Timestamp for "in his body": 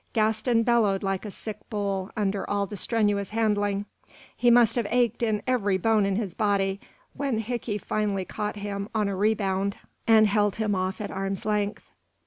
6.07-6.79